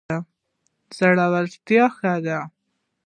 زړورتیا 0.97 1.85
ښه 1.95 2.13
ده. 2.25 2.39